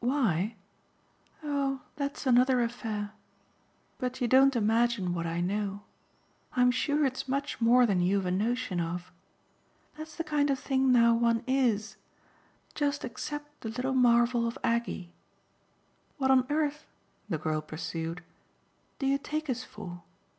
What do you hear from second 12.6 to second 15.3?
just except the little marvel of Aggie.